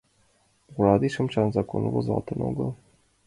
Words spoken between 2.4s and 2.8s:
огыл...